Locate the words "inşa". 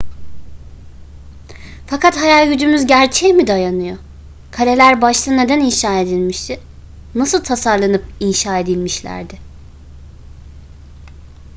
5.59-5.99, 8.19-8.59